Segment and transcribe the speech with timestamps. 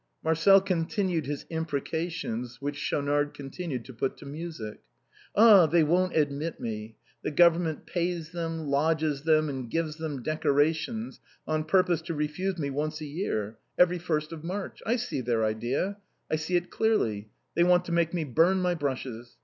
[0.23, 4.79] "Marcel continued his imprecations, which Schaunard continued to put to music.
[5.35, 6.95] "Ah, they won't admit me!
[7.21, 12.71] The government pays them, lodges them, and gives them decorations, on purpose to refuse me
[12.71, 14.81] once a year; every first of March!
[14.87, 15.97] I see their idea!
[16.31, 17.29] I see it clearly!
[17.53, 19.37] They want to make me burn my brushes.